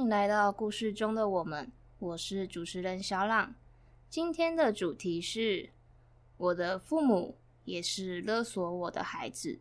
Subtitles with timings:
[0.00, 3.54] 欢迎来到故事中的我们，我是主持人小朗。
[4.08, 5.68] 今天的主题是
[6.38, 7.36] 我的父母
[7.66, 9.60] 也是勒索我的孩子。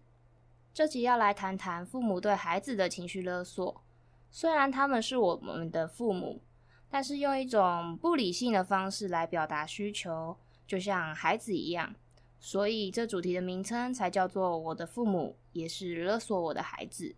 [0.74, 3.84] 这集要来谈谈父母对孩子的情绪勒索。
[4.32, 6.42] 虽然他们是我们的父母，
[6.90, 11.94] 但是用一种不理性的方式来表达需求，就像孩子一样。
[12.40, 17.14] 所以这主题的名称才叫做“我的父母也是勒索我的孩子”。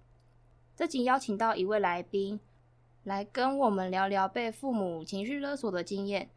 [0.75, 2.39] 这集邀请到一位来宾，
[3.03, 6.29] 来跟我们聊聊被父母情绪勒索的经验，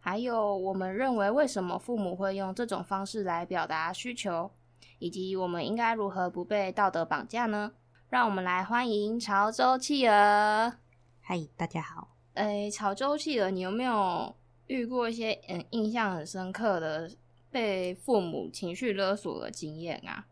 [0.00, 4.50] 还有我们认为为什么父母会用这种方式来表达需求，
[4.98, 7.72] 以及我们应该如何不被道德绑架呢？
[8.08, 10.72] 让我们来欢迎潮州企鹅。
[11.20, 12.16] 嗨，大家好。
[12.34, 14.34] 诶，潮州企鹅，你有没有
[14.66, 17.08] 遇过一些嗯印象很深刻的
[17.48, 20.26] 被父母情绪勒索的经验啊？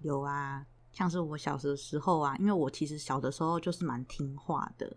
[0.00, 4.96] 有啊，像是我小的时候啊，因为我其实小的时候就是蛮听话的。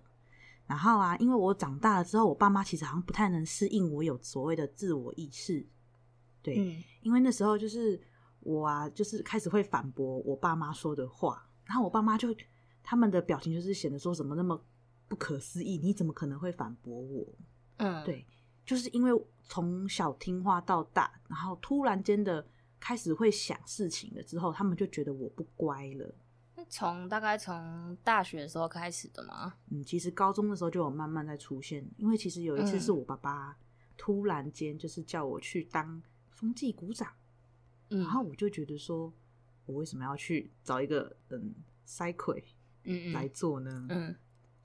[0.65, 5.65] 然后啊，因为我长大了之后，我爸妈其实好像不太能适应我有所谓的自我意识。
[6.41, 8.01] 对，嗯，因为那时候就是
[8.39, 11.47] 我啊，就是开始会反驳我爸妈说的话。
[11.65, 12.27] 然后我爸妈就
[12.81, 14.61] 他们的表情就是显得说什么那么
[15.07, 17.25] 不可思议，你怎么可能会反驳我？
[17.77, 18.25] 嗯，对，
[18.65, 19.11] 就是因为
[19.43, 22.45] 从小听话到大，然后突然间的
[22.79, 26.13] 开始会想事情了之后，他们就觉得我不乖了。
[26.63, 29.53] 那从大概从大学的时候开始的吗？
[29.69, 33.57] 嗯，其实高中的时候就有慢慢在出现，因为其实有一次是我爸爸
[33.97, 37.11] 突然间就是叫我去当风纪股长，
[37.89, 39.11] 嗯，然后我就觉得说。
[39.65, 42.43] 我为什么要去找一个嗯塞葵
[42.83, 43.71] 嗯来做呢？
[43.87, 44.15] 嗯，嗯，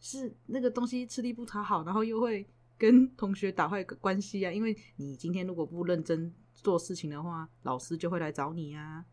[0.01, 2.45] 是那个东西吃力不讨好，然后又会
[2.77, 4.51] 跟同学打坏关系啊。
[4.51, 9.05] 因为你今天如果不认真做事情的话，老师就会来找你啊。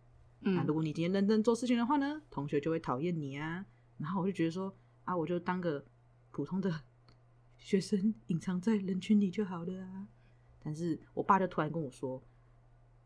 [0.45, 3.65] 嗯，那如果你今天认真做事情的话呢，同学就会讨厌你啊。
[3.97, 5.83] 然后我就觉得说啊，我就当个
[6.31, 6.81] 普通的
[7.57, 10.07] 学生，隐藏在人群里就好了啊。
[10.63, 12.21] 但是我爸就突然跟我说：“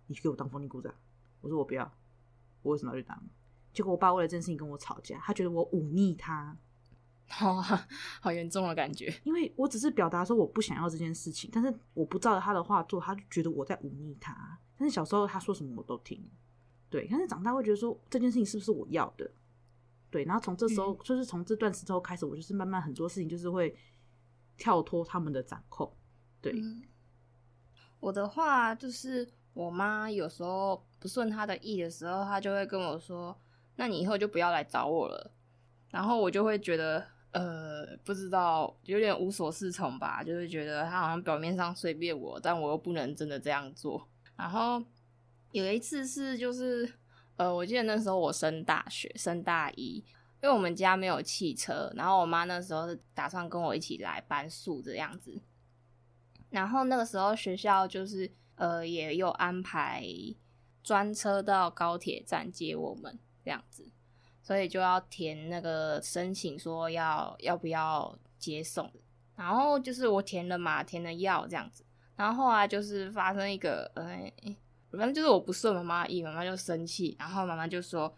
[0.08, 0.94] 你去给我当风力鼓掌。”
[1.41, 1.91] 我说：“我不要。”
[2.62, 3.22] 我为什么要去当？
[3.72, 6.58] 结果我爸为了这件事情跟我吵架，他觉得我忤逆他，
[7.28, 7.62] 好
[8.19, 9.13] 好严重的感觉。
[9.24, 14.59] 因为我只是表达说我不想要这件事情，但是我不照着他的话做，他就觉得我在忤逆他。
[14.75, 16.28] 但是小时候他说什么我都听，
[16.89, 17.07] 对。
[17.09, 19.29] 但是长大会觉得说这件事情是不是我要的？
[20.09, 20.23] 对。
[20.23, 23.75] 然后从这时候，嗯、就是从这段时候开始，我就是慢慢很多事情就是会
[24.57, 25.91] 跳脱他们的掌控。
[26.41, 26.53] 对。
[26.53, 26.83] 嗯、
[28.00, 30.85] 我的话就是我妈有时候。
[31.01, 33.33] 不顺她的意的时候，她就会跟我说
[33.77, 35.31] ：“那你以后就不要来找我了。”
[35.91, 37.01] 然后我就会觉得，
[37.31, 44.06] 呃，不知道，有点无所适从吧，就是觉得她好像表面上随便我，但我又不能真的这样做。
[44.35, 44.83] 然后
[45.52, 46.92] 有一次是，就是，
[47.38, 50.04] 呃，我记得那时候我升大学，升大一，
[50.42, 55.42] 因为我们家没有汽车，然后我妈那时候是打算跟我一起来搬宿这样子。
[56.50, 60.04] 然后那个时候学校就是，呃，也有安排。
[60.82, 63.92] 专车到高铁站接我们这样子，
[64.42, 68.92] 所以就要填那个申请，说要要不要接送。
[69.36, 71.86] 然后就是我填了嘛，填了要这样子。
[72.16, 74.31] 然后后来就是发生一个，呃，
[74.91, 78.13] 反正就是我不顺妈妈意，妈妈就生气，然后妈妈就说：“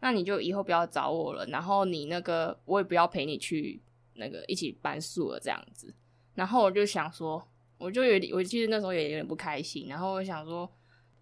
[0.00, 3.80] 那你就以后不要找我了，然后你那个我也不要陪你去
[4.14, 5.94] 那个一起搬宿了这样子。”
[6.34, 7.46] 然后我就想说，
[7.78, 9.86] 我就有点，我记得那时候也有点不开心。
[9.88, 10.70] 然后我想说。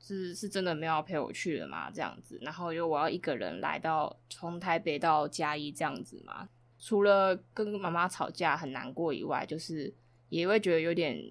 [0.03, 1.91] 是是真的没有要陪我去了吗？
[1.91, 6.49] 这样子，然后就我要一个人来到从台北到嘉义这样子嘛。
[6.79, 9.93] 除了跟妈妈吵架很难过以外，就是
[10.31, 11.23] 也会觉得有点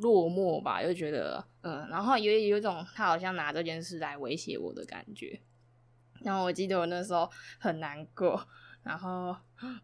[0.00, 5.40] 落寞吧，又觉得嗯，然后也有一种他好像拿这件事来威胁我的感觉。
[6.20, 8.46] 然后我记得我那时候很难过。
[8.84, 9.32] 然后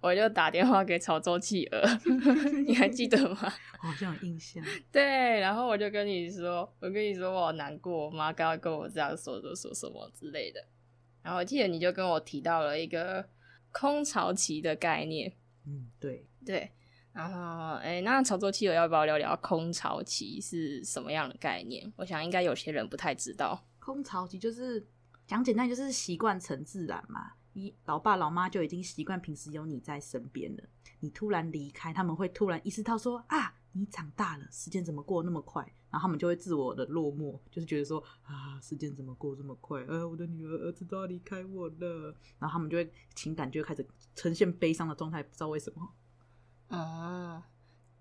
[0.00, 1.80] 我就打电话给潮州企鹅，
[2.66, 3.36] 你还记得吗？
[3.78, 4.60] 好像有印象。
[4.90, 10.60] 对，然后我就跟你说，我跟你说我好难过，我妈刚刚跟我这样说，说说什么之类的。
[11.22, 13.24] 然后我记得你就跟我提到了一个
[13.70, 15.32] 空巢期的概念。
[15.64, 16.72] 嗯，对对。
[17.12, 21.92] 然后，哎，那潮州期，我要不要聊聊空巢期是什么样的概念？
[21.96, 23.64] 我想应该有些人不太知道。
[23.80, 24.86] 空巢期就是
[25.26, 27.32] 讲简单，就是习惯成自然嘛。
[27.54, 30.62] 你老爸老妈就已经习惯平时有你在身边了，
[31.00, 35.62] 你突然离开，他们会突然意识到说啊，你长大了，时间怎么过那么快？
[35.90, 39.80] 然后他们就会自我的落寞，就是觉得说啊，时间怎么过这么快？
[39.86, 43.84] 啊，我的女儿儿子都要离开我了，然后他们就会情感就会开始
[44.14, 45.88] 呈现悲伤的状态，不知道为什么。
[46.68, 47.42] 啊，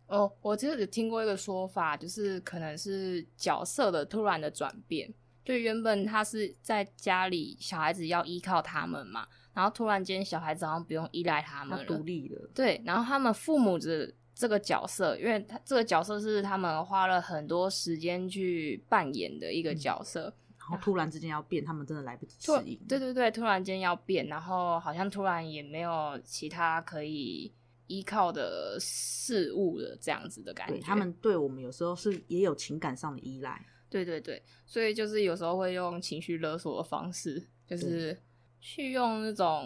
[0.08, 9.28] 哦，我其实有听过一个说法，就是可能是角色的突然的转变，就原本他是在家里，小孩子要依靠他们嘛。
[9.54, 12.50] 然后突然间小孩子好像不用依赖他们了，独立了。
[12.54, 20.30] 对，然后他们父母的这个角色，因为他这个角色是他们花了很多时间去扮演的一个角色。
[20.30, 20.34] 嗯
[20.68, 22.78] 然后突然之间要变，他们真的来不及适应。
[22.90, 27.50] 对对对，突然间要变，然后好像突然也没有其他可以
[27.88, 30.80] 依靠的事物的，这样子的感觉。
[30.80, 33.66] 他们对我们有时候是也有情感上的依赖。
[33.90, 38.22] 对对对，所以就是有时候会用情绪勒索的方式，就是
[38.60, 39.66] 去用那种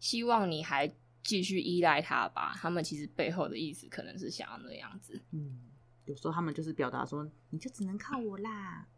[0.00, 0.90] 希望你还
[1.22, 2.54] 继续依赖他吧。
[2.56, 5.22] 他们其实背后的意思可能是想要那样子。
[5.32, 5.60] 嗯，
[6.06, 8.88] 有时候他们就是表达说，你就只能靠我啦。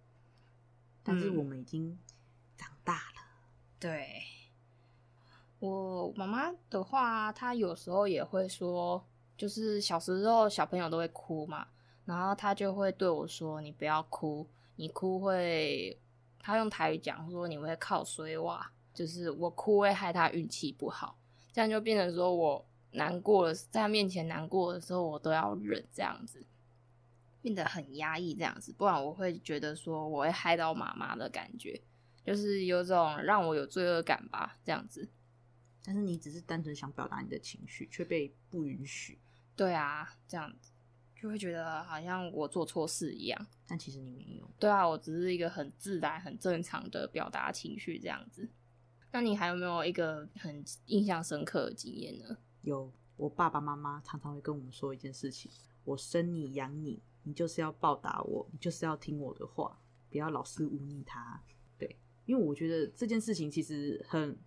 [1.03, 1.99] 但是我们已经
[2.57, 3.21] 长大了。
[3.21, 4.23] 嗯、对，
[5.61, 9.05] 我妈妈的话，她有时候也会说，
[9.37, 11.67] 就是小时候小朋友都会哭嘛，
[12.05, 14.47] 然后她就会对我说：“你不要哭，
[14.77, 15.99] 你哭会……”
[16.41, 21.19] 她用台语讲说：“你会靠衰哇，就是我哭会害她运气不好。”
[21.53, 26.45] 这样就变成说我难过了，在她面前难过的时候，我都要忍这样子。
[27.41, 31.81] 变得很压抑这样子，不然我会觉得说我会害到妈妈的感觉，
[32.25, 35.09] 就是有种让我有罪恶感吧，这样子。
[35.85, 39.19] 但是你只是单纯想表达你的情绪，却被不允许。
[39.57, 40.73] 对啊，这样子
[41.15, 43.47] 就会觉得好像我做错事一样。
[43.67, 44.51] 但其实你没有。
[44.59, 48.49] 对啊，我只是一个很自然、很正常的表达情绪这样子。
[49.11, 52.37] 那你还有没有一个很印象深刻的经验呢？
[52.63, 55.51] 有，我爸爸妈妈常常会跟我们说一件事情：
[55.85, 57.03] 我生你养你。
[57.25, 59.79] 你就是要报答我，你就是要听我的话，
[60.09, 61.43] 不要老是忤逆他。
[61.77, 64.39] 对，因为我觉得这件事情其实很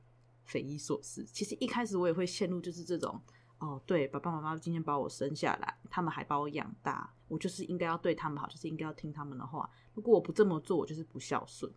[0.43, 1.23] 匪夷所思。
[1.25, 3.19] 其实一开始我也会陷入就是这种，
[3.59, 9.69] 哦，对，爸爸妈妈今天把我生下来，他们还把我养大，我就是应该要对他们好，就是应该要听他们的话。
[9.93, 11.71] 如果我不这么做，我就是不孝顺。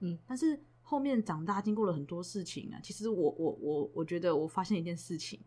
[0.00, 5.40] 嗯，但是后面长大，经过了很多事情啊，其实我我我我觉得我发现一件事情，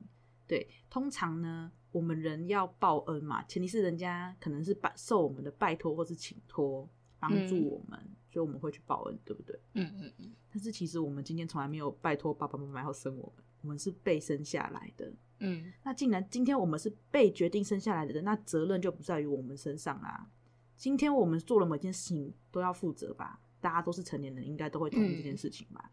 [0.48, 1.72] 对，通常呢。
[1.92, 6.88] 我们人要报恩嘛，前提是人家可能是拜受我们的拜托或是请托
[7.20, 9.60] 帮助我们，嗯，所以我们会去报恩，对不对？
[9.74, 10.32] 嗯嗯嗯。
[10.52, 15.12] 但是其实我们今天从来没有拜托爸爸妈妈要生我们，我们是被生下来的。
[15.40, 15.72] 嗯。
[15.84, 20.30] 那既然今天我们是被决定生下来的人，那责任就不在于我们身上啦。
[20.78, 23.42] 今天我们做了某件事情都要负责吧？
[23.60, 25.82] 大家都是成年人，应该都会同意这件事情吧？
[25.86, 25.92] 嗯。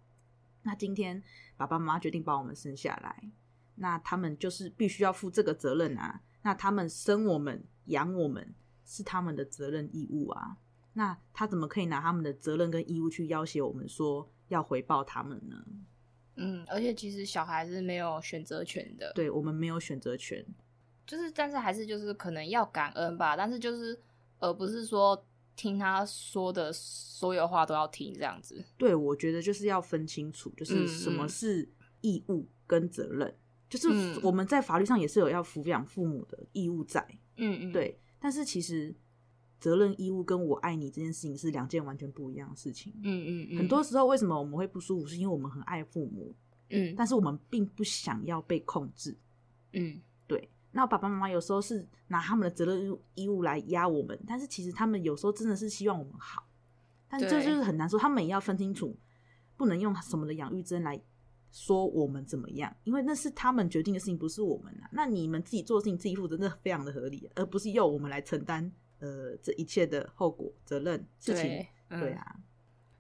[0.63, 1.23] 那今天
[1.57, 3.31] 爸爸妈妈决定把我们生下来。
[3.79, 6.23] 那他们就是必须要负这个责任啊！
[6.41, 8.55] 那他们生我们、养我们
[8.87, 10.57] 是他们的责任义务啊！
[10.97, 15.63] 那他怎么可以拿他们的责任跟义务去要挟我们说要回报他们呢？
[16.37, 20.43] 嗯，而且其实小孩是没有选择权的，对，我们没有选择权，
[21.07, 23.99] 就是但是还是就是可能要感恩吧，但是就是
[24.39, 25.23] 而不是说
[25.55, 28.65] 听他说的所有话都要听这样子。
[28.79, 31.69] 对，我觉得就是要分清楚，就是什么是
[32.01, 33.35] 义务跟责任。
[33.69, 33.89] 就是
[34.23, 37.05] 我们在法律上也是有要抚养父母的义务在，
[37.37, 38.01] 嗯嗯，对。
[38.21, 38.95] 但是其实
[39.59, 43.59] 责任义务跟我爱你这件事情是两件完全不一样的事情，嗯嗯嗯。
[43.59, 46.35] 很多时候为什么我们会不舒服，是因为我们很爱父母，
[46.71, 49.17] 嗯，但是我们并不想要被控制，
[49.73, 50.51] 嗯，对。
[50.73, 56.47] 那爸爸妈妈有时候是拿他们的责任义务来压我们，但是其实他们有时候真的是希望我们好，
[57.09, 57.99] 但这就是很难说。
[57.99, 58.95] 他们也要分清楚，
[59.57, 61.01] 不能用什么的养育之恩来。
[61.49, 62.77] 说我们怎么样？
[62.85, 64.91] 因为那是他们决定的事情，不是我们啊。
[64.93, 71.45] 那你们自己做的事情自己负责，那非常的合理，而不是要我们来承担呃这一切的后果责任事情。
[71.45, 72.37] 对，嗯、对啊，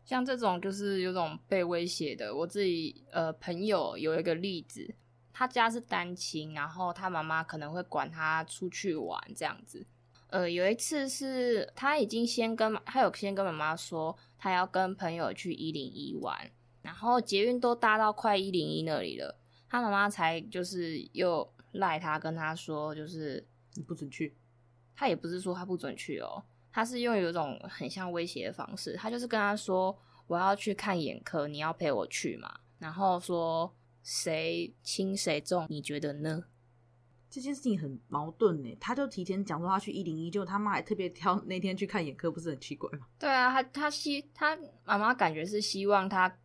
[0.04, 2.34] 像这种就是有种被威胁的。
[2.34, 4.94] 我自己呃朋友有一个例子，
[5.32, 9.86] 他家是单亲，然后他妈妈可能会管他出去玩这样子。
[10.28, 16.50] 呃，有一次是他已经先跟他有先跟妈妈说，他要跟朋友去一零一玩。
[16.82, 19.36] 然后捷运都搭到快一零一那里了，
[19.68, 24.36] 他妈妈才就是又赖他跟他说，就是你不准去。
[24.96, 32.60] 他也不是说他不准去哦，他是用有一种很像威胁的方式，他就是跟他说我要去看眼科，你要陪我去嘛。
[32.78, 33.72] 然后说
[34.02, 36.44] 谁轻谁重，你觉得呢？
[37.28, 38.76] 这件事情很矛盾呢。
[38.80, 43.06] 他就提前讲说他去一零一，就他妈还特别挑那天去看眼科，不是很奇怪吗？
[43.18, 46.36] 对啊，他他希他妈妈感觉是希望他。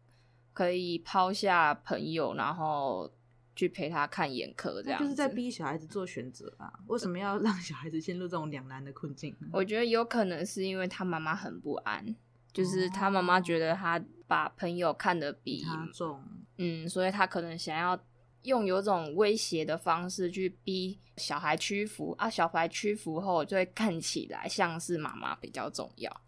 [0.53, 3.09] 可以抛下朋友，然后
[3.55, 6.71] 去陪他看眼科，这样就是在逼小孩子做选择啊！
[6.87, 9.35] 为什么要 让小孩子陷入这种两难的困境？
[9.51, 12.15] 我觉得有可能是因为他妈妈很不安，
[12.53, 16.23] 就是他妈妈觉得他把朋友看得比他重，
[16.57, 17.99] 嗯，所以他可能想要
[18.43, 26.21] 用有种威胁的方式去逼小孩屈服啊，小孩屈服后就会看起来像是妈妈比较重要，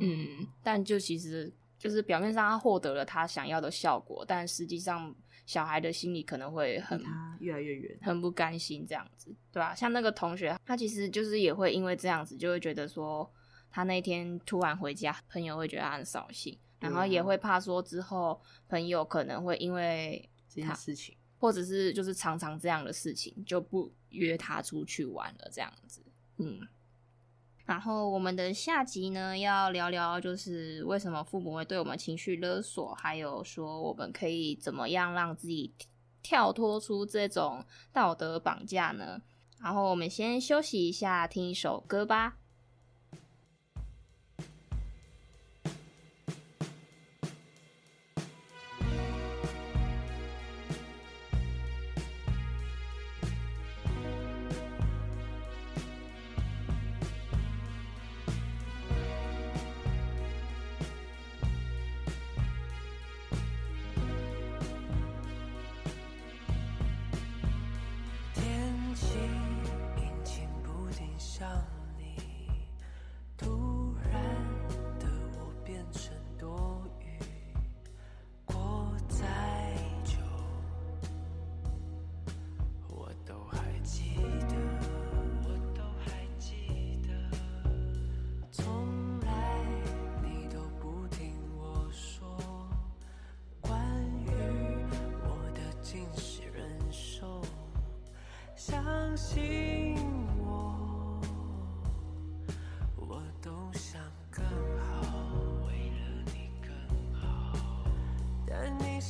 [0.00, 1.52] 嗯，但就其实。
[1.80, 5.14] 就是表面上他获得了他想要的效果，但实际上
[5.48, 7.02] 小孩的心里可能会很
[7.40, 9.74] 越来越远，很不甘心这样子，对吧？
[9.74, 13.26] 像那个同学，他其实就是也会因为这样子，就会觉得说
[13.70, 18.38] 他那天突然回家，朋友会觉得他很扫兴，然后也会怕说之后
[18.68, 26.02] 朋友可能会因为这件事情，或者是就是常常这样的事情就不约他出去玩了这样子，
[26.36, 26.60] 嗯。
[27.68, 35.74] 然后我们的下集呢，要聊聊就是为什么父母会对我们情绪勒索，还有说我们可以怎么样让自己
[36.22, 39.20] 跳脱出这种道德绑架呢？
[39.60, 42.38] 然后我们先休息一下，听一首歌吧。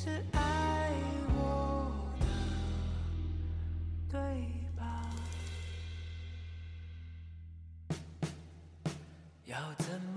[0.09, 0.91] 是爱
[1.37, 2.27] 我的，
[4.11, 4.19] 对
[4.75, 5.05] 吧？
[9.45, 10.08] 要怎？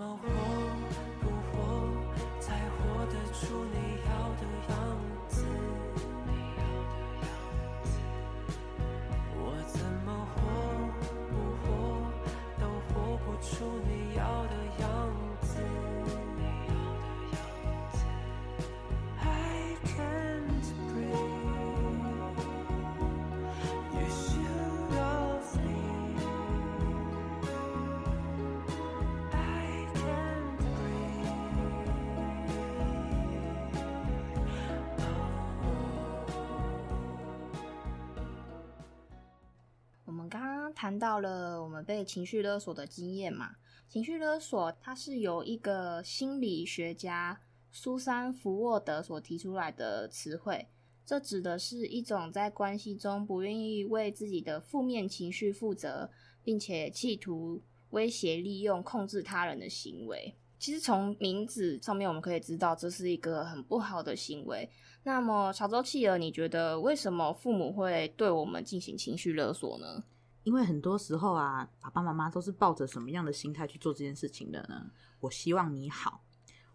[40.82, 43.52] 谈到了我们被情绪勒索的经验嘛，
[43.88, 47.40] 情绪勒索它是由一个心理学家
[47.72, 50.68] 苏珊·福沃德所提出来的词汇，
[51.06, 56.10] 这指的是一种在关系中不愿意为自己的负面情绪负责，
[56.44, 57.62] 并且企图
[57.92, 60.34] 威胁、利用、控制他人的行为。
[60.58, 64.68] 其实从名字上面我们可以知道，这是一个很不好的行为。
[65.04, 70.04] 那么，潮州企鹅，你觉得为什么父母会对我们进行情绪勒索呢？
[70.44, 74.90] 因为很多时候啊，爸爸妈妈都是抱着什么样的心态去做这件事情的呢？
[75.20, 76.24] 我希望你好，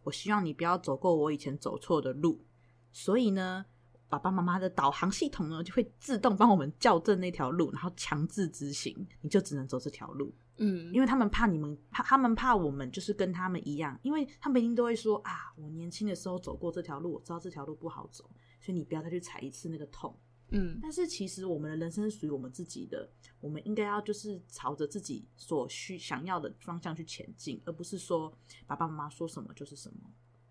[0.04, 2.44] 我希望你不要走过我以前走错的路，
[2.92, 3.66] 所以呢，
[4.08, 10.32] 爸爸妈妈的导航系统呢就会自动帮我们校正那条路，然后强制执行，你就只能走这条路。
[10.58, 18.24] 嗯，因为他们怕你们怕，他们怕我们就是跟他们一样，因为他们一定都会说啊，我年轻的时候走过这条路，我知道这条路不好走，
[18.60, 20.16] 所以你不要再去踩一次那个痛。
[20.50, 23.08] 嗯，但是其实我们的人生是属于我们自己的，
[23.40, 28.32] 我们应该要就是朝着自己所需想要的方向去前进，而不是说
[28.66, 29.98] 爸爸妈妈说什么就是什么。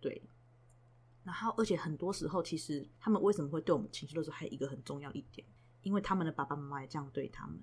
[0.01, 0.21] 对。
[1.23, 5.47] 然后，而且很多时候，其实他们为什么会对我们情绪勒索，还有一个很重要一点，
[5.81, 7.59] 因为他们的爸爸妈妈也这样对他们，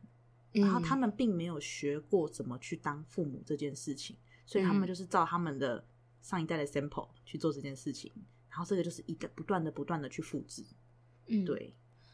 [0.51, 5.87] 然后他们并没有学过怎么去当父母这件事情，所以他们就是照他们的
[6.23, 8.11] 上一代的 sample 去做这件事情，
[8.49, 10.65] 然后这个就是一个不断的、不断的去复制。
[11.27, 11.73] 嗯，对。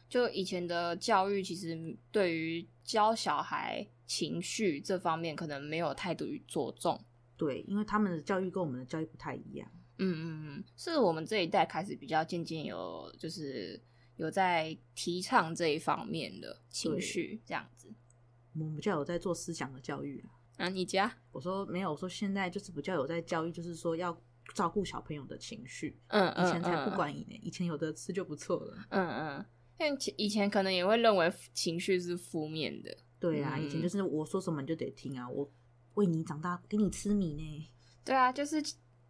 [0.09, 6.99] 就以前的教育，其实对于教小孩情绪这方面，可能没有太多于着重。
[7.37, 9.71] 对，因为他们的教育跟我们的教育不太一样。
[9.99, 10.25] 嗯嗯
[10.57, 13.79] 嗯，是我们这一代开始比较渐渐有，就是
[14.17, 17.93] 有在提倡这一方面的情绪这样子。
[18.53, 20.25] 我们比较有在做思想的教育
[20.57, 20.67] 啊。
[20.69, 21.15] 你家？
[21.31, 24.19] 我说没有，我说现在就是比较有在教育，就是说要
[24.55, 25.99] 照顾小朋友的情绪。
[26.07, 28.87] 嗯嗯，以前才不管你呢，嗯嗯，以前有的吃就不错了。
[28.89, 29.45] 嗯嗯。
[29.79, 35.49] 因为以前可能也会认为情绪是负面的，对啊，以前就是我说什么你就得听啊，我
[35.93, 37.69] 为你长大，给你吃米呢，
[38.03, 38.61] 对啊，就是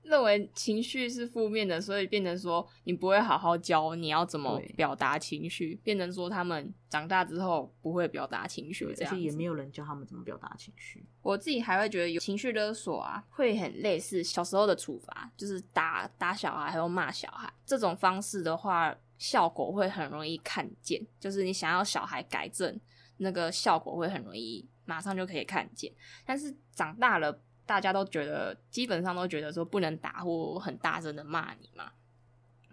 [0.04, 11.04] 认为情绪是负面的，所以变成说你不会好好教你要怎么表达情绪，变成说他们长大之后不会表达情绪，这样，而且也没有人教他们怎么表达情绪。
[11.24, 18.96] 我自己还会觉得有情绪勒索啊，会很类似小时候的处罚，就是打打小孩还有骂小孩这种方式的话。
[19.20, 22.80] 效果会很容易看见，就是你想要小孩改正，
[23.18, 25.94] 那个效果会很容易马上就可以看见。
[26.26, 31.92] 但是长大了，大家都觉得基本上都觉得说不能打或很大声的骂你嘛，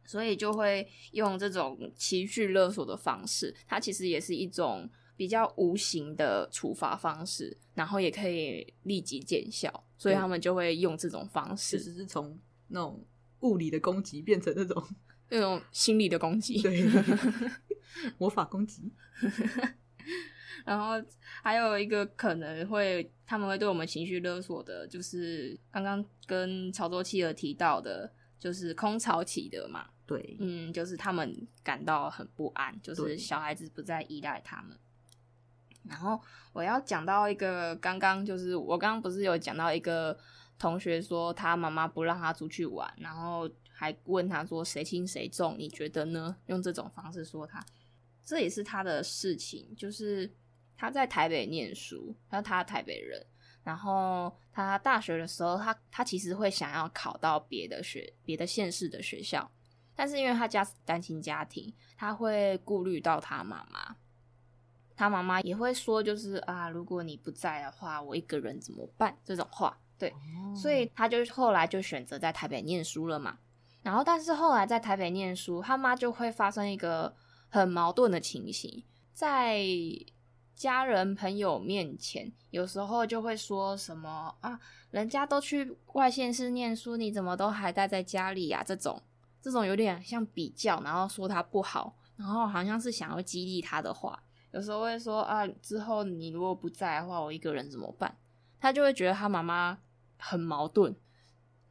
[0.06, 4.88] 所以就会用这种情绪勒索的方式，它其实也是一种。
[5.18, 11.78] 比较无形的处罚方式，然后也可以立即见效，所以他们就会用这种方式。
[11.78, 12.38] 其实是从
[12.68, 13.02] 那种
[13.40, 14.76] 物理的攻击变成那种
[15.28, 16.84] 那种心理的攻击，对，
[18.18, 18.90] 魔法攻击。
[20.64, 21.00] 然后
[21.42, 29.86] 还有一个可能会他们会对我们情绪勒索的，就是刚刚跟潮州企鹅提到的，就是空巢期的嘛。
[30.06, 34.76] 对，嗯，就是他们感到很不安，就是小孩子不再依赖他们。
[35.84, 36.20] 然后
[36.52, 40.16] 我要讲到一个，刚刚就是我刚刚不是有讲到一个
[40.58, 46.34] 同学说他妈妈不让他出去玩，然后还问他说谁轻谁重，你觉得呢？
[46.46, 47.62] 用这种方式说他，
[48.24, 50.32] 这也是他的事情，就是
[50.78, 53.26] 他在台北念书，他他台北人，
[53.62, 59.52] 然后他大学的时候，他他其实会想要考到别的学别的县市的学校，
[59.94, 63.96] 但是因为他家是单亲家庭，他会顾虑到他妈妈。
[64.98, 69.14] 他妈妈也会说，就是啊，如果你不在的话，我一个人怎么办？
[69.22, 73.38] 这种话，对，哦、所以他就后来就选择在台北念书了嘛。
[73.86, 77.14] 然后，但是后来在台北念书，他妈就会发生一个
[77.48, 79.64] 很矛盾的情形，在
[80.56, 84.58] 家人朋友面前，有时候就会说什么啊，
[84.90, 88.60] 人家都去外县市念书，你怎么都还待在家里呀？
[88.66, 89.00] 这种，
[89.40, 94.20] 这种有点像比较，然后说他不好，然后好像是想要激励他的话。
[94.50, 98.16] 有时候会说啊，之后你如果不在的话，我一个人怎么办？
[98.58, 99.78] 他就会觉得他妈妈
[100.18, 100.96] 很矛盾，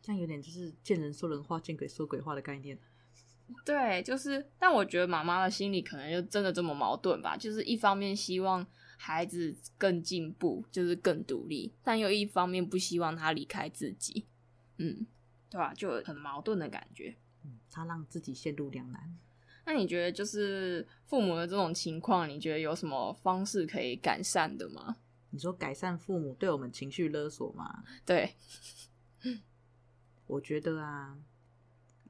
[0.05, 2.77] 这样有点就是见人说人话，见鬼说鬼话的概念。
[3.65, 8.63] 对，就是，但我觉得妈妈的心里可能就真的这么矛盾吧，就是一方面希望
[8.97, 14.27] 孩子更进步，就是更独立，但又一方面不希望他离开自己，
[14.77, 15.07] 嗯，
[15.49, 15.73] 对吧？
[15.73, 19.17] 就很矛盾的感觉，嗯，他让自己陷入两难。
[19.65, 24.97] 那你觉得就是父母的这种情况，你觉得有什么方式可以改善的吗？
[25.31, 27.83] 你说改善父母对我们情绪勒索吗？
[28.05, 28.35] 对，
[30.27, 31.17] 我觉得啊，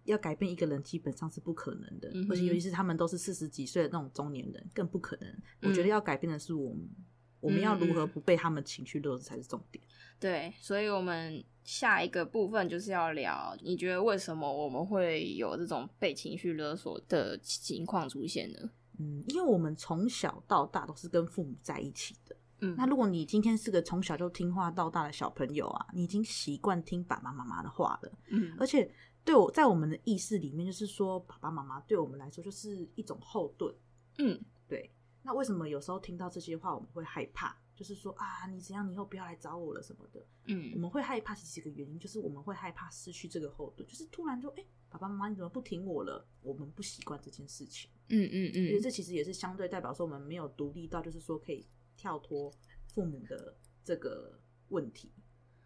[0.05, 5.35] 要改变一个人基本上是不可能的，而且尤其是他们都是四十几岁的那种中年人，更不可能。
[5.61, 7.05] 我觉得要改变的是我们，嗯，
[7.41, 9.83] 我们要如何不被他们情绪勒索才是重点。
[10.17, 18.59] 对，所以我们下一个部分就是要聊，你觉得为什么我们会有这种被情绪勒索的情况出现呢？
[18.97, 22.24] 嗯，因为我们从小到大都是跟父母在一起的。
[22.59, 28.11] 嗯，那如果你今天是个从小就听话到大的小朋友啊，你已经习惯听爸爸妈妈的话了。
[28.29, 28.89] 嗯，而且
[29.23, 33.73] 对我在我们的意识里面，就是说爸爸妈妈对我们来说就是一种后盾。
[34.19, 34.91] 嗯，对。
[35.21, 37.57] 那为什么有时候听到这些话我们会害怕？
[37.75, 40.25] 就是说啊，你怎样，你以后不要来找我了什么的。
[40.45, 46.25] 嗯，我们会害怕，其实一个原因就是我们会害怕失去这个后盾，就是突然就哎、欸，爸爸妈妈你怎么不听我了？
[46.41, 47.89] 我们不习惯这件事情。
[48.07, 52.51] 嗯嗯嗯，所以这其实也是相对代表说我们没有独立到，就是说可以跳脱
[52.87, 55.11] 父母的这个问题。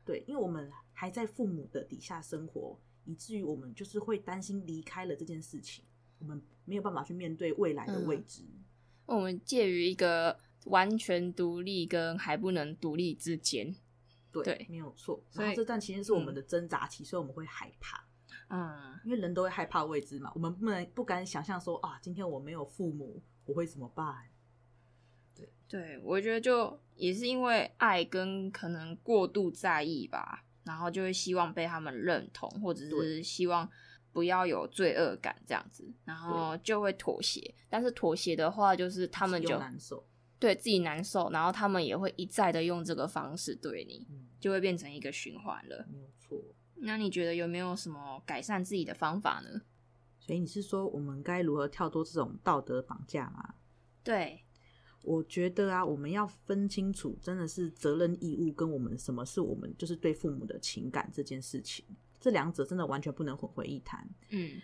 [0.06, 5.86] 对，因为我们还在父母的底下生活，以至于我们就是会担心离开了这件事情，
[6.20, 8.44] 我们没有办法去面对未来的未知。
[8.44, 10.40] 嗯、我们介于一个。
[10.66, 13.74] 完全独立跟还不能独立之间，
[14.30, 15.24] 对，对没有错。
[15.32, 18.06] 所以这段其实是我们的挣扎期，嗯、所以我们会害怕。
[18.50, 24.30] 嗯，因为人都会害怕未知嘛，我们不能不敢想象说啊，今天我没有父母，我会怎么办？
[25.70, 33.70] 对，我觉得就也是因为爱跟可能过度在意吧，然后就会希望被他们认同，或者是希望
[34.12, 37.54] 不要有罪恶感这样子，然后就会妥协。
[37.70, 40.04] 但是妥协的话，就是他们就难受。
[40.40, 45.86] 对自己难受，然后他们也会一再的用这个方式对你，嗯、就会变成一个循环了。
[45.92, 46.42] 没有错。
[46.78, 49.62] 那你觉得有没有什么改善自己的方法呢？
[50.18, 53.56] 所以你是说我们该如何跳脱这种道德绑架吗？
[54.02, 54.46] 对，
[55.04, 61.86] 我觉得啊，我们要分清楚，真的是责任义务跟我们什么是我们就是对父母的情感这件事情，
[62.20, 64.08] 这两者真的完全不能混为一谈。
[64.30, 64.60] 嗯。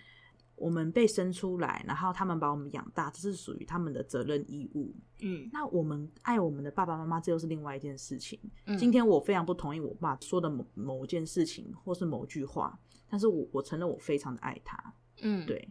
[0.58, 4.96] 我们被生出来，然后他们把我们养大，这是属于他们的责任义务。
[5.20, 8.40] 嗯，那我们爱我们的爸爸妈妈，这又是另外一件事情。
[8.66, 14.82] 嗯，今天我非常不同意我爸说的某某件事情，或是某句话，但是我我承认我非常的爱他。
[15.24, 15.68] 嗯，对，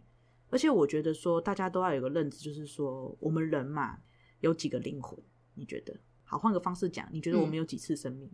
[0.51, 3.97] 而且我觉得说大家都要有个认知，就是说我们人嘛，
[4.45, 5.17] 有几个灵魂？
[5.55, 5.95] 你觉得？
[6.23, 8.29] 好，换个方式讲，你觉得我们有几次生命？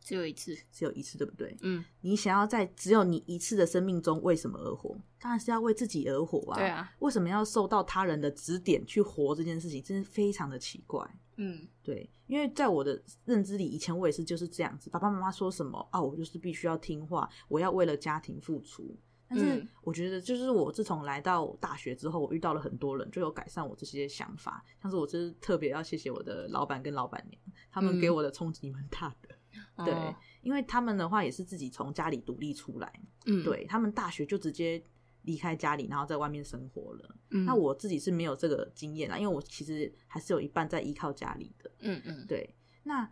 [0.00, 1.56] 只有一次，只有一次，对不对？
[1.60, 4.98] 嗯，你想要在只有你一次的生命中为什么而活？
[5.20, 6.58] 当然是要为自己而活啊。
[6.58, 11.08] 对啊，为什么要受到他人的指点去活这件事情，真是非常的奇怪。
[11.36, 18.94] 嗯，对，因为在我的认知里，以前我也是就是这样子，爸爸妈妈说什么啊，我就是必须要听话，我要为了家庭付出。
[19.34, 24.62] 但是我觉得，就是我自从来到大学之后，我遇到了很多人，就有改善我这些想法。
[24.82, 27.40] 像是我就是特别要谢谢我的老板跟老板娘，
[27.70, 29.28] 他们给我的冲击蛮大的。
[29.76, 32.92] 嗯、对，哦、因为他们的话也是自己从家里独立出来，
[33.26, 34.82] 嗯，对他们大学就直接
[35.22, 37.16] 离开家里，然后在外面生活了。
[37.30, 41.70] 嗯，那我自己是没有这个经验啦，因为我其实还是有一半在依靠家里的。
[41.80, 42.54] 嗯嗯，对。
[42.84, 43.08] 那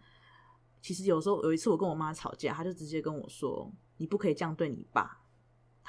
[0.83, 5.20] 其实有时候有一次我跟我妈吵架，她就直接跟我说：“你不可以这样对你爸。”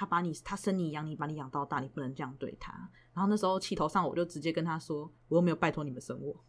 [0.01, 2.73] 他把你，他生你养你，把你养到大，你不能这样对他。
[3.13, 6.43] 然后那时候气头上，我就直接跟他说：“我又没有拜托你们生我。”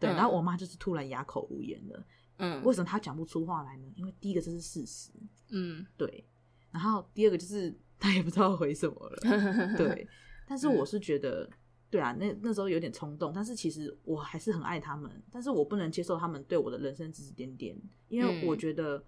[0.00, 2.06] 对，嗯、然后我妈就是突然哑口无言了。
[2.38, 3.92] 嗯，为什么她讲不出话来呢？
[3.94, 5.10] 因为第一个这是事实。
[5.50, 6.26] 嗯，对。
[6.70, 9.76] 然后第二个就是 她也不知道回什么了。
[9.76, 10.08] 对。
[10.48, 11.46] 但是我是觉得，
[11.90, 19.04] 对啊，那那时候有点冲动，但是其实我还是很爱他们，但是我不能接受他们对我的人生指指点点，因为我觉得。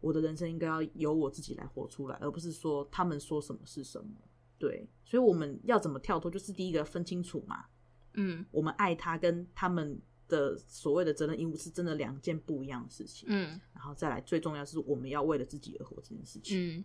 [0.00, 4.10] 我的人生应该要由我自己来活出来，而不是说他们说什么是什么。
[4.58, 6.30] 对，所以我们要怎么跳脱？
[6.30, 7.64] 就是第一个分清楚嘛。
[8.14, 13.28] 嗯，我们爱他跟他们的所谓的责任义务是真的两件不一样的事情。
[13.30, 16.78] 嗯，然后再来，最重要是我们要为了自己而活这件事情。
[16.78, 16.84] 嗯，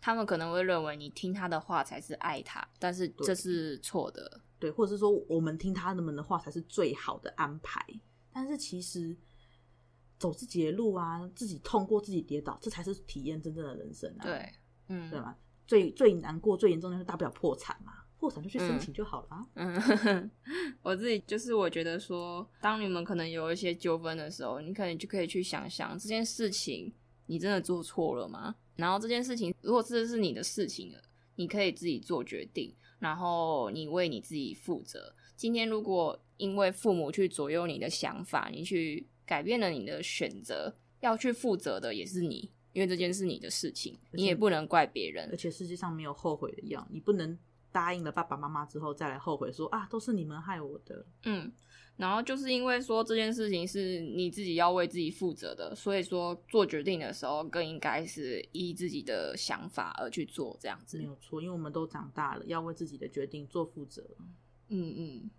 [0.00, 4.40] 他们可能会认为你听他的话才是爱他，但是这是错的。
[4.60, 7.84] 对，对，或者是说我们听他们的话才是最好的安排，
[8.32, 9.16] 但是其实。
[10.18, 14.24] 走自己的路啊，自己痛过，自己跌倒，这才是体验真正的人生啊！
[14.24, 14.52] 对，
[14.88, 15.36] 嗯，对吗？
[15.66, 19.46] 最最难过、最严重的就是大不了破产嘛，破产就去申请就好了。
[19.54, 20.30] 嗯，
[20.82, 26.92] 我自己就是我觉得说，当你们可能有一些纠纷的时候，你可能就可以去想想这件事情，
[27.26, 28.54] 你真的做错了吗？
[28.76, 30.98] 然后这件事情，如果这是你的事情了，
[31.36, 35.14] 你可以自己做决定，然后你为你自己负责。
[35.36, 39.06] 今天如果因为父母去左右你的想法，你去。
[39.28, 45.28] 改变了你的选择，要去负责的也是你，因为这件事你的事情，你也不能怪别人。
[45.30, 47.38] 而且世界上没有后悔的药，你不能
[47.70, 51.04] 答应了爸爸妈妈之后再来后悔说啊，都是你们害我的。
[51.24, 51.52] 嗯，
[51.98, 61.42] 然后就是因为说这件事情是你自己要为自己负责的，所以说做决定的时候更应该是依自己的想法而去做，这样子没有错。
[61.42, 64.02] 因为我们都长大了，要为自己的决定做负责。
[64.68, 65.30] 嗯嗯。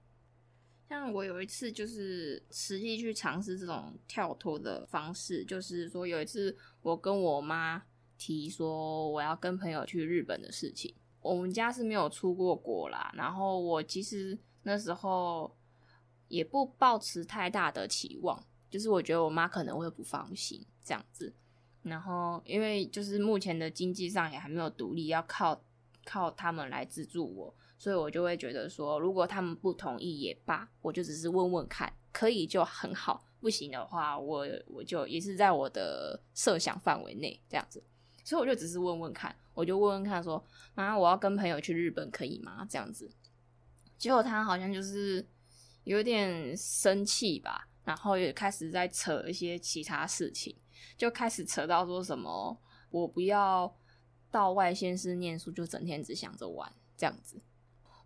[0.89, 7.85] 像我有一次就是实际去尝试这种跳脱的方式，就是说有一次我跟我妈
[8.17, 15.55] 提说我要跟朋友去日本的事情，我们家是没有出过国啦，然后我其实那时候
[16.27, 21.31] 也不抱持太大的期望，就是我觉得我妈可能会不放心这样子，
[21.83, 25.63] 然后因为就是目前的经济上也还没有独立，要靠
[26.03, 27.55] 靠他们来资助我。
[27.79, 37.81] 所以我就会觉得说，如果他们不同意也罢，我就只是问问看，可以就很好，不行的话，我我就也是在我的设想范围内这样子。
[38.25, 40.43] 所以我就只是问问看，我就问问看说，
[40.75, 42.67] 妈，我要跟朋友去日本可以吗？
[42.69, 43.09] 这样子。
[43.97, 45.25] 结果他好像就是
[45.85, 50.55] 有点生气吧，然后也开始在扯一些其他事情，
[50.97, 52.61] 就开始扯到说什么，
[52.91, 53.73] 我不要
[54.29, 57.41] 到外县市念书，就整天只想着玩这样子。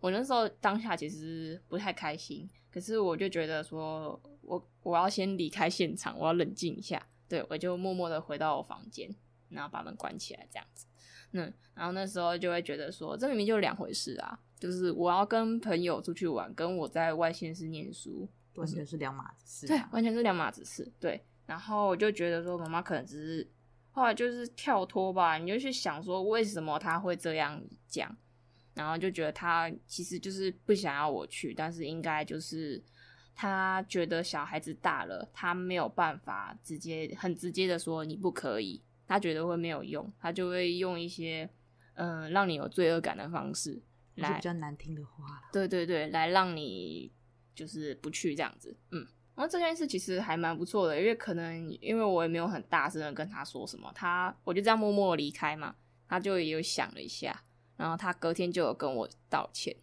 [0.04, 7.02] 我那时候当下其实不太开心，可是我就觉得说，我我要先离开现场，我要冷静一下。
[7.26, 9.08] 对，我就默默的回到我房间，
[9.48, 10.84] 然后把门关起来，这样子。
[11.32, 19.66] 嗯，然后那时候就会觉得说，这明明就两回事啊，就是我要跟朋友出去玩，跟我在外县市念书，完全是两码子事。
[19.66, 20.86] 对，完全是两码子事。
[21.00, 23.50] 对，然后我就觉得说，妈妈可能只是
[23.92, 28.14] 后来就是跳脱吧，你就去想说，为什么他会这样讲。
[28.74, 32.82] 然后就觉得他其实就是不想要我去，但是应该就是
[33.34, 41.48] 他觉得小孩子大了，他没有办法直接很直接的说你不可以，他觉得会没有用，他就会用一些
[41.94, 43.80] 嗯、呃、让你有罪恶感的方式
[44.16, 47.12] 来，比较难听的话，对对对，来让你
[47.54, 49.06] 就是不去这样子，嗯，
[49.36, 55.76] 然后这件事其实还蛮不错的，因为可能因为我也没有很大声的跟他说什么，他我就这样默默离开嘛，
[56.08, 57.40] 他就也有想了一下。
[57.76, 59.74] 然后他隔天就有跟我道歉，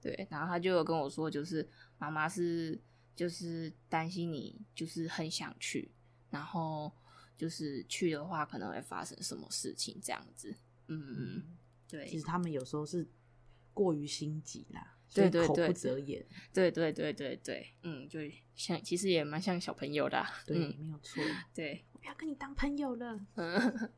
[0.00, 1.68] 对，然后他就有跟我说，就是
[1.98, 2.80] 妈妈是
[3.16, 5.90] 就是担心你就是很想去，
[6.30, 6.92] 然后
[7.36, 10.54] 就是去的话可能会发生什么事情这样子，
[10.88, 11.56] 嗯，
[11.88, 12.06] 对。
[12.06, 13.06] 其实他们有时候是
[13.72, 18.20] 过于心急啦，对对对，口不择言，对对对对对，嗯，就
[18.54, 23.90] 像其实也蛮像小朋友的，对，嗯、没有错，对，我不要跟你当朋友了，嗯，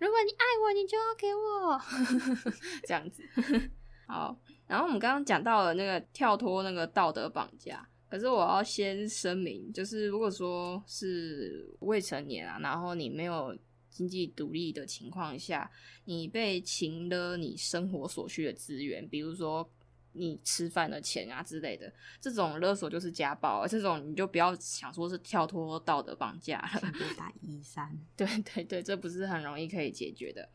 [0.00, 1.80] 如果你爱我，你就要给我
[2.86, 3.22] 这样子，
[4.06, 7.88] 好，然后我们刚刚讲到了那个跳脱那个道德绑架。
[8.08, 13.56] 可是我要先声明，就是如果说是未成年啊，然后你没有
[13.88, 15.70] 经济独立的情况下，
[16.04, 19.66] 你被情了你生活所需的资源，比如说
[20.12, 30.48] 你吃饭的钱啊之类的，这种勒索就是家暴，这种你就不要想说是跳脱道德绑架了，别打一三， 对对对，这不是很容易可以解决的。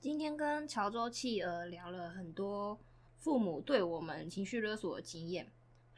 [0.00, 2.78] 今天跟潮州企鹅聊了很多
[3.18, 5.50] 父母对我们情绪勒索的经验。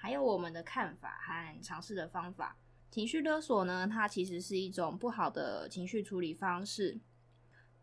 [0.03, 2.57] 还有我们的看法和尝试的方法。
[2.91, 6.99] 情绪勒索呢，它其实是一种不好的情绪处理方式。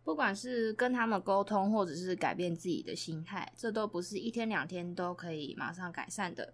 [0.07, 6.53] 不管是跟他们沟通，或者是改变自己的心态，这都不是一天两天都可以马上改善的。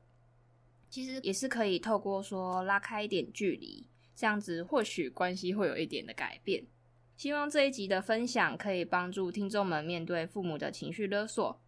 [0.89, 6.65] 其实也是可以透过说拉开一点距离，这样子或许关系会有一点的改变。
[7.15, 11.61] 希望这一集的分享可以帮助听众们面对父母的情绪勒索。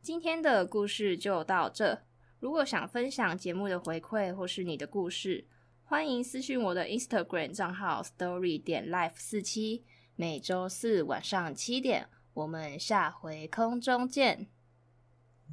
[0.00, 2.00] 今天的故事就到这。
[2.40, 5.46] 如果想分享节目的回馈或是你的故事，
[5.84, 9.84] 欢迎私讯我的 Instagram 账号 story 点 life 四七。
[10.20, 14.48] 每周四晚上七点，我们下回空中见。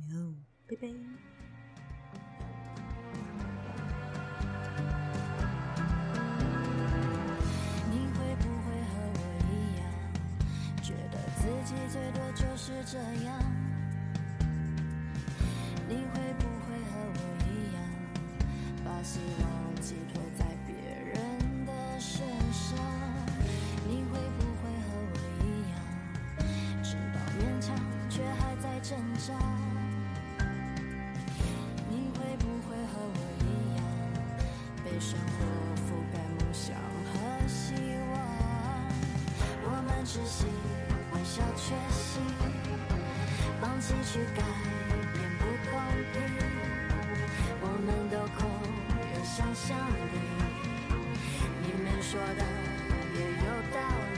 [0.09, 0.33] 喵，
[0.67, 0.87] 拜拜。
[7.91, 9.19] 你会不会和我
[9.51, 9.85] 一样，
[10.81, 13.39] 觉得自己最多就是这样？
[15.87, 17.77] 你会不会和我一样，
[18.83, 18.89] 把？
[19.03, 21.13] 希望寄托在别人
[21.67, 22.75] 的身上，
[28.61, 29.33] 在挣扎？
[31.89, 33.43] 你会不会和我一
[33.75, 33.79] 样，
[34.83, 35.35] 被生活
[35.75, 36.75] 覆盖梦想
[37.11, 37.13] 和
[37.47, 37.73] 希
[38.11, 38.13] 望？
[39.63, 40.45] 我们只喜
[41.11, 42.21] 欢小确幸，
[43.61, 44.41] 放弃去改
[45.13, 45.73] 变不公
[46.13, 46.15] 平，
[47.61, 49.15] 我们都空有。
[49.25, 49.75] 想象
[50.13, 50.15] 力，
[51.61, 52.41] 你们说的
[53.15, 53.75] 也有道
[54.13, 54.17] 理。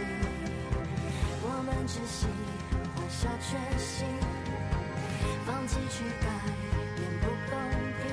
[1.41, 2.27] 我们只喜
[2.93, 4.05] 欢小确幸，
[5.47, 6.27] 放弃去改
[6.97, 7.51] 变不公
[7.97, 8.03] 平。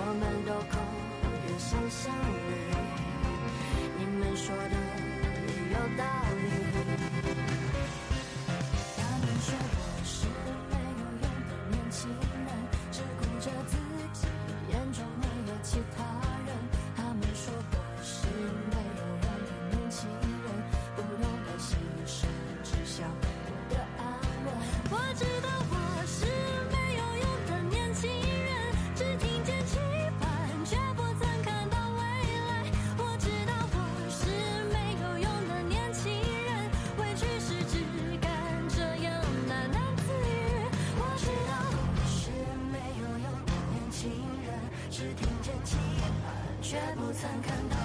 [0.14, 0.72] 们都空
[1.48, 2.14] 有想象
[2.46, 2.50] 力，
[3.98, 4.76] 你们说的
[5.48, 6.00] 也有道
[6.38, 7.17] 理。
[47.20, 47.77] 曾看到。